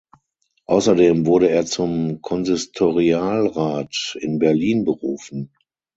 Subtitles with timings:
[0.65, 5.53] Außerdem wurde er zum Konsistorialrat in Berlin berufen.